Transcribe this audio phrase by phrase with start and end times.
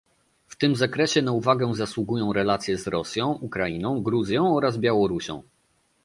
[0.47, 5.43] W tym zakresie na uwagę zasługują relacje z Rosją, Ukrainą, Gruzją oraz Białorusią